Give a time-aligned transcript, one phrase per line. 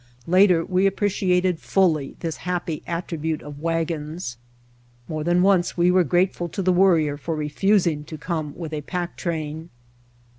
[0.25, 4.37] Later we appreciated fully this happy attribute of wagons.
[5.07, 8.81] More than once we were grateful to the Worrier for refusing to come with a
[8.81, 9.69] pack train.